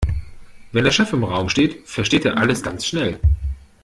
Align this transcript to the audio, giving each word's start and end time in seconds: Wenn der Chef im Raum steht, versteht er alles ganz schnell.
Wenn 0.71 0.83
der 0.83 0.89
Chef 0.91 1.13
im 1.13 1.23
Raum 1.23 1.47
steht, 1.47 1.87
versteht 1.87 2.25
er 2.25 2.37
alles 2.39 2.63
ganz 2.63 2.87
schnell. 2.87 3.19